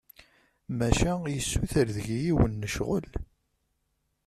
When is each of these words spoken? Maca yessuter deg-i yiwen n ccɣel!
Maca 0.77 1.11
yessuter 1.35 1.87
deg-i 1.95 2.17
yiwen 2.25 2.51
n 2.61 2.67
ccɣel! 2.71 3.07